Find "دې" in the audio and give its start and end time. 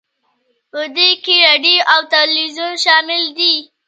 0.95-1.09